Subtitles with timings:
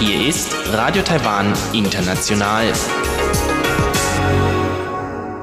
[0.00, 2.72] Hier ist Radio Taiwan International.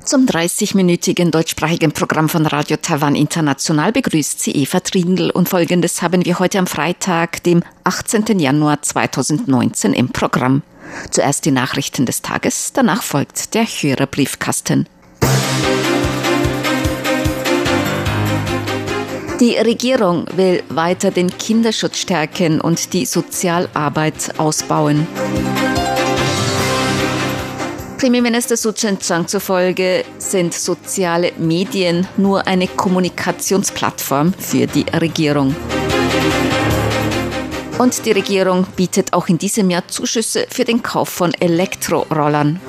[0.04, 6.26] Zum 30-minütigen deutschsprachigen Programm von Radio Taiwan International begrüßt sie Eva Trindl und folgendes haben
[6.26, 8.40] wir heute am Freitag, dem 18.
[8.40, 10.64] Januar 2019 im Programm.
[11.12, 14.88] Zuerst die Nachrichten des Tages, danach folgt der Hörerbriefkasten.
[19.40, 25.08] Die Regierung will weiter den Kinderschutz stärken und die Sozialarbeit ausbauen.
[27.98, 35.56] Premierminister Su Chen-chang zufolge sind soziale Medien nur eine Kommunikationsplattform für die Regierung.
[37.80, 42.60] Und die Regierung bietet auch in diesem Jahr Zuschüsse für den Kauf von Elektrorollern.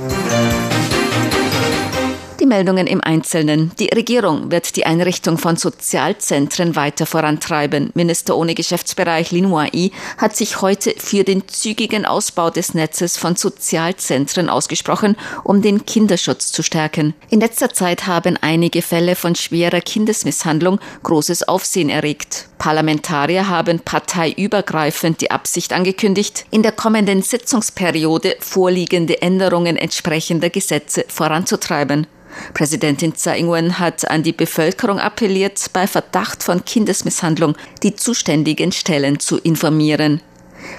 [2.45, 3.73] Die Meldungen im Einzelnen.
[3.79, 7.91] Die Regierung wird die Einrichtung von Sozialzentren weiter vorantreiben.
[7.95, 13.35] Minister ohne Geschäftsbereich Lin Wai hat sich heute für den zügigen Ausbau des Netzes von
[13.35, 17.15] Sozialzentren ausgesprochen, um den Kinderschutz zu stärken.
[17.31, 22.51] In letzter Zeit haben einige Fälle von schwerer Kindesmisshandlung großes Aufsehen erregt.
[22.65, 32.07] Parlamentarier haben parteiübergreifend die Absicht angekündigt, in der kommenden Sitzungsperiode vorliegende Änderungen entsprechender Gesetze voranzutreiben.
[32.55, 39.21] Präsidentin Tsai Ing-wen hat an die Bevölkerung appelliert, bei Verdacht von Kindesmisshandlung die zuständigen Stellen
[39.21, 40.23] zu informieren.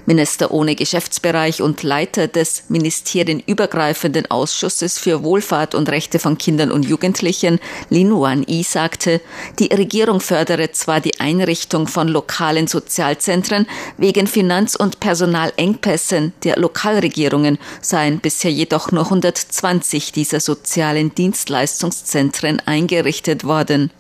[0.06, 6.86] Minister ohne Geschäftsbereich und Leiter des ministerienübergreifenden Ausschusses für Wohlfahrt und Rechte von Kindern und
[6.86, 9.22] Jugendlichen, Lin Wan-i, sagte,
[9.60, 17.58] die Regierung fördere zwar die Einrichtung von lokalen Sozialzentren, wegen Finanz- und Personalengpässen der Lokalregierungen
[17.82, 23.92] seien bisher jedoch nur 120 dieser sozialen Dienstleistungszentren eingerichtet worden.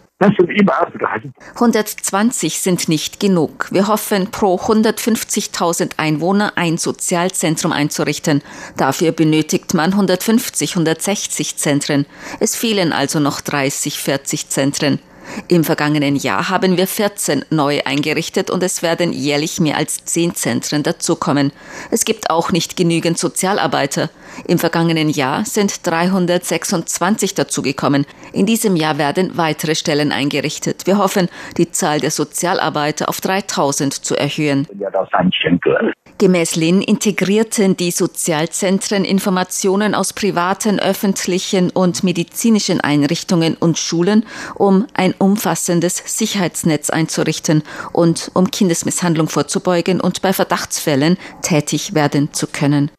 [1.55, 3.67] 120 sind nicht genug.
[3.71, 8.41] Wir hoffen, pro 150.000 Einwohner ein Sozialzentrum einzurichten.
[8.78, 12.06] Dafür benötigt man 150, 160 Zentren.
[12.40, 15.00] Es fehlen also noch 30, 40 Zentren.
[15.47, 20.36] Im vergangenen Jahr haben wir 14 neu eingerichtet und es werden jährlich mehr als 10
[20.36, 21.52] Zentren dazukommen.
[21.91, 24.09] Es gibt auch nicht genügend Sozialarbeiter.
[24.47, 28.06] Im vergangenen Jahr sind 326 dazugekommen.
[28.34, 30.88] In diesem Jahr werden weitere Stellen eingerichtet.
[30.88, 34.68] Wir hoffen, die Zahl der Sozialarbeiter auf 3000 zu erhöhen.
[36.18, 44.88] Gemäß Lin integrierten die Sozialzentren Informationen aus privaten, öffentlichen und medizinischen Einrichtungen und Schulen, um
[44.94, 52.92] ein umfassendes Sicherheitsnetz einzurichten und um Kindesmisshandlung vorzubeugen und bei Verdachtsfällen tätig werden zu können.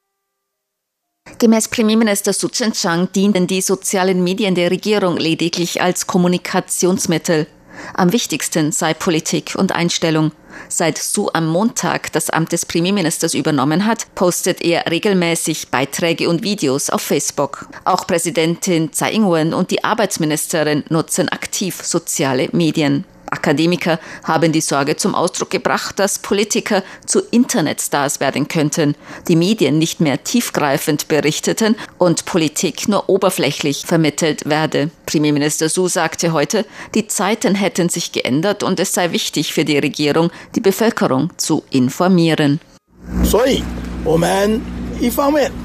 [1.38, 7.46] Gemäß Premierminister Su Chen-chang dienen die sozialen Medien der Regierung lediglich als Kommunikationsmittel.
[7.94, 10.32] Am wichtigsten sei Politik und Einstellung.
[10.68, 16.42] Seit Su am Montag das Amt des Premierministers übernommen hat, postet er regelmäßig Beiträge und
[16.42, 17.68] Videos auf Facebook.
[17.84, 23.04] Auch Präsidentin Tsai Ing-wen und die Arbeitsministerin nutzen aktiv soziale Medien.
[23.33, 28.93] Akademiker haben die Sorge zum Ausdruck gebracht, dass Politiker zu Internetstars werden könnten,
[29.29, 34.91] die Medien nicht mehr tiefgreifend berichteten und Politik nur oberflächlich vermittelt werde.
[35.05, 39.77] Premierminister Su sagte heute, die Zeiten hätten sich geändert und es sei wichtig für die
[39.77, 42.59] Regierung, die Bevölkerung zu informieren.
[43.23, 43.63] 所以，
[44.03, 44.61] 我们
[44.99, 45.64] 一方面要走到第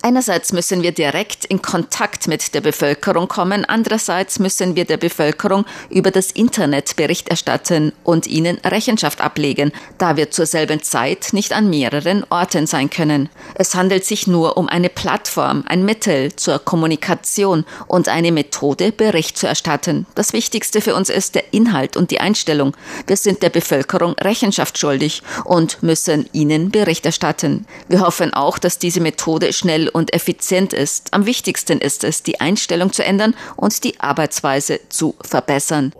[0.00, 5.66] Einerseits müssen wir direkt in Kontakt mit der Bevölkerung kommen, andererseits müssen wir der Bevölkerung
[5.90, 11.52] über das Internet Bericht erstatten und ihnen Rechenschaft ablegen, da wir zur selben Zeit nicht
[11.52, 13.28] an mehreren Orten sein können.
[13.54, 19.36] Es handelt sich nur um eine Plattform, ein Mittel zur Kommunikation und eine Methode, Bericht
[19.36, 20.06] zu erstatten.
[20.14, 22.74] Das Wichtigste für uns ist der Inhalt und die Einstellung.
[23.06, 27.66] Wir sind der Bevölkerung Rechenschaft schuldig und müssen ihnen Bericht erstatten.
[27.88, 31.12] Wir hoffen auch, dass diese Methode schnell und effizient ist.
[31.12, 35.92] Am wichtigsten ist es, die Einstellung zu ändern und die Arbeitsweise zu verbessern.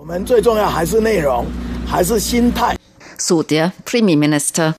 [3.19, 4.75] So der Premierminister.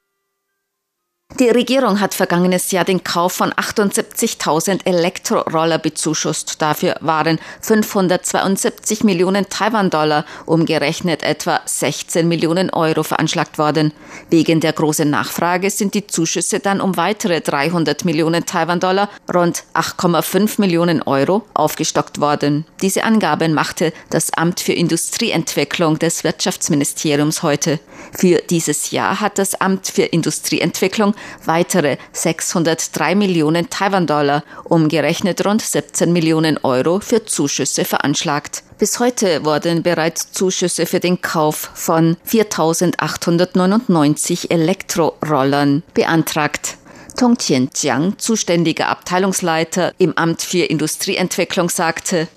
[1.40, 6.62] Die Regierung hat vergangenes Jahr den Kauf von 78.000 Elektroroller bezuschusst.
[6.62, 13.94] Dafür waren 572 Millionen Taiwan-Dollar, umgerechnet etwa 16 Millionen Euro veranschlagt worden.
[14.30, 20.62] Wegen der großen Nachfrage sind die Zuschüsse dann um weitere 300 Millionen Taiwan-Dollar, rund 8,5
[20.62, 22.66] Millionen Euro, aufgestockt worden.
[22.84, 27.80] Diese Angaben machte das Amt für Industrieentwicklung des Wirtschaftsministeriums heute.
[28.16, 31.16] Für dieses Jahr hat das Amt für Industrieentwicklung
[31.46, 38.64] weitere 603 Millionen Taiwan-Dollar, umgerechnet rund 17 Millionen Euro für Zuschüsse veranschlagt.
[38.78, 46.78] Bis heute wurden bereits Zuschüsse für den Kauf von 4.899 Elektrorollern beantragt.
[47.16, 52.28] Tong Tianjiang, zuständiger Abteilungsleiter im Amt für Industrieentwicklung, sagte,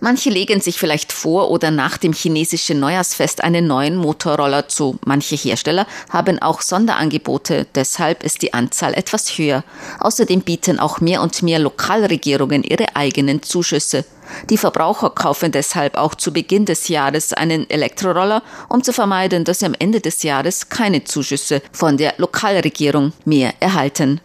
[0.00, 4.98] Manche legen sich vielleicht vor oder nach dem chinesischen Neujahrsfest einen neuen Motorroller zu.
[5.04, 9.64] Manche Hersteller haben auch Sonderangebote, deshalb ist die Anzahl etwas höher.
[10.00, 14.04] Außerdem bieten auch mehr und mehr Lokalregierungen ihre eigenen Zuschüsse.
[14.50, 19.60] Die Verbraucher kaufen deshalb auch zu Beginn des Jahres einen Elektroroller, um zu vermeiden, dass
[19.60, 24.20] sie am Ende des Jahres keine Zuschüsse von der Lokalregierung mehr erhalten.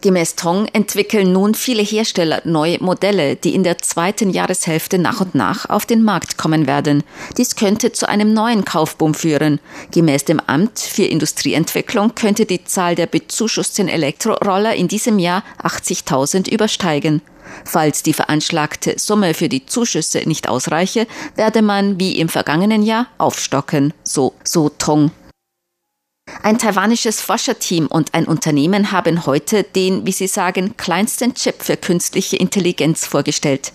[0.00, 5.34] Gemäß Tong entwickeln nun viele Hersteller neue Modelle, die in der zweiten Jahreshälfte nach und
[5.34, 7.02] nach auf den Markt kommen werden.
[7.36, 9.60] Dies könnte zu einem neuen Kaufboom führen.
[9.92, 16.50] Gemäß dem Amt für Industrieentwicklung könnte die Zahl der bezuschussten Elektroroller in diesem Jahr 80.000
[16.50, 17.22] übersteigen.
[17.64, 23.06] Falls die veranschlagte Summe für die Zuschüsse nicht ausreiche, werde man wie im vergangenen Jahr
[23.18, 25.10] aufstocken, so So Tong.
[26.42, 31.76] Ein taiwanisches Forscherteam und ein Unternehmen haben heute den, wie sie sagen, kleinsten Chip für
[31.76, 33.72] künstliche Intelligenz vorgestellt.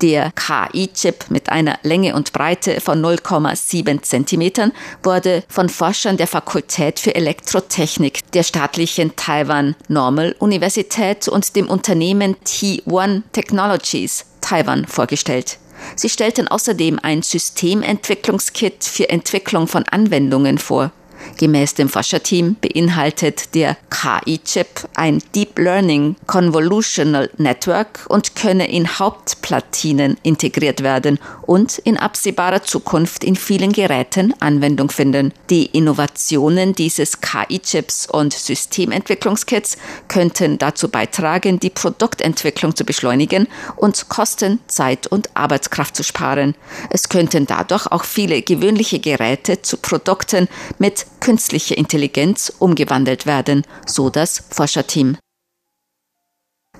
[0.00, 4.72] Der KI-Chip mit einer Länge und Breite von 0,7 Zentimetern
[5.02, 12.36] wurde von Forschern der Fakultät für Elektrotechnik der staatlichen Taiwan Normal Universität und dem Unternehmen
[12.44, 15.58] T1 Technologies Taiwan vorgestellt.
[15.96, 20.92] Sie stellten außerdem ein Systementwicklungskit für Entwicklung von Anwendungen vor.
[21.38, 30.18] Gemäß dem Forscherteam beinhaltet der KI-Chip ein Deep Learning Convolutional Network und könne in Hauptplatinen
[30.22, 35.32] integriert werden und in absehbarer Zukunft in vielen Geräten Anwendung finden.
[35.50, 39.76] Die Innovationen dieses KI-Chips und Systementwicklungskits
[40.08, 46.54] könnten dazu beitragen, die Produktentwicklung zu beschleunigen und Kosten, Zeit und Arbeitskraft zu sparen.
[46.90, 50.48] Es könnten dadurch auch viele gewöhnliche Geräte zu Produkten
[50.78, 55.16] mit künstliche Intelligenz umgewandelt werden, so das Forscherteam.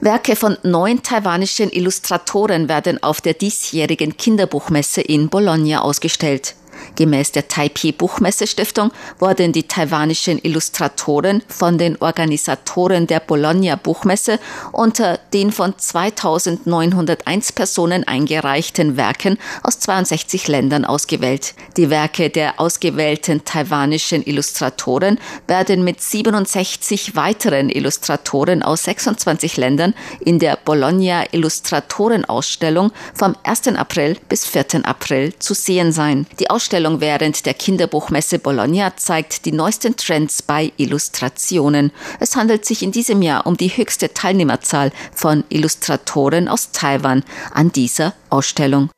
[0.00, 6.56] Werke von neun taiwanischen Illustratoren werden auf der diesjährigen Kinderbuchmesse in Bologna ausgestellt.
[6.96, 14.38] Gemäß der Taipei Buchmesse Stiftung wurden die taiwanischen Illustratoren von den Organisatoren der Bologna Buchmesse
[14.73, 21.55] unter den von 2901 Personen eingereichten Werken aus 62 Ländern ausgewählt.
[21.76, 30.38] Die Werke der ausgewählten taiwanischen Illustratoren werden mit 67 weiteren Illustratoren aus 26 Ländern in
[30.38, 33.69] der Bologna Illustratorenausstellung vom 1.
[33.69, 34.84] April bis 4.
[34.84, 36.26] April zu sehen sein.
[36.38, 41.92] Die Ausstellung während der Kinderbuchmesse Bologna zeigt die neuesten Trends bei Illustrationen.
[42.19, 47.72] Es handelt sich in diesem Jahr um die höchste Teilnehmerzahl von Illustratoren aus Taiwan an
[47.72, 48.88] dieser Ausstellung.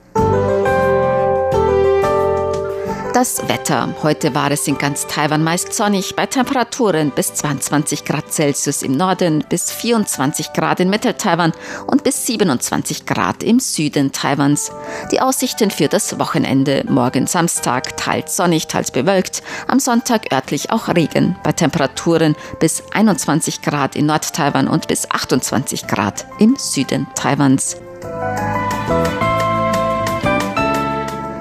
[3.16, 3.96] Das Wetter.
[4.04, 8.92] Heute war es in ganz Taiwan meist sonnig bei Temperaturen bis 22 Grad Celsius im
[8.92, 11.54] Norden, bis 24 Grad in Mittel-Taiwan
[11.88, 14.70] und bis 27 Grad im Süden Taiwans.
[15.14, 16.84] Die Aussichten für das Wochenende.
[16.90, 19.42] Morgen Samstag teils sonnig, teils bewölkt.
[19.70, 25.88] Am Sonntag örtlich auch Regen bei Temperaturen bis 21 Grad in Nord-Taiwan und bis 28
[25.88, 27.78] Grad im Süden Taiwans.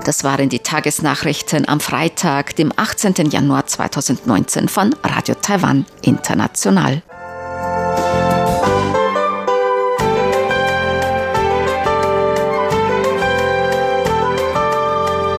[0.05, 3.31] Das waren die Tagesnachrichten am Freitag, dem 18.
[3.31, 7.03] Januar 2019 von Radio Taiwan International.